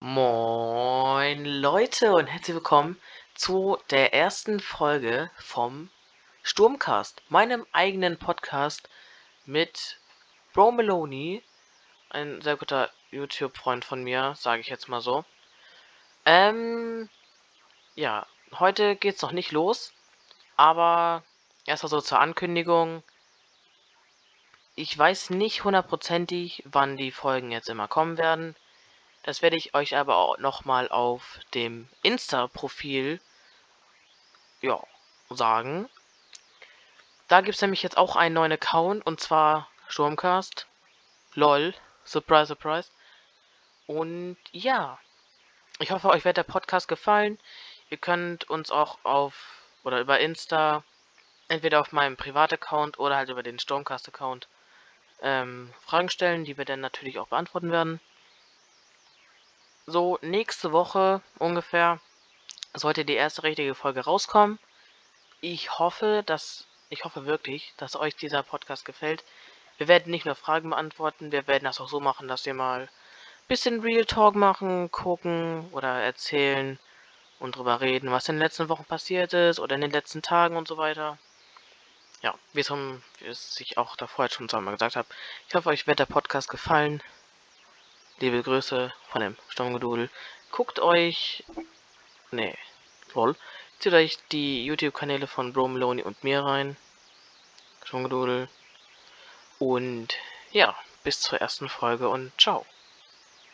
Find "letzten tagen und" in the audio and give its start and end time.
79.90-80.68